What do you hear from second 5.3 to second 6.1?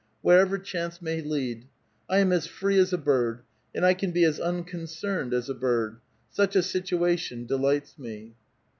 as a bird;